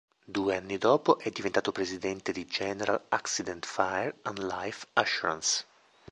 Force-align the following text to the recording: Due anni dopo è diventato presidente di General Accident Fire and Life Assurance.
Due 0.27 0.55
anni 0.55 0.79
dopo 0.79 1.19
è 1.19 1.29
diventato 1.29 1.71
presidente 1.71 2.31
di 2.31 2.47
General 2.47 3.03
Accident 3.09 3.63
Fire 3.67 4.15
and 4.23 4.39
Life 4.41 4.87
Assurance. 4.93 5.65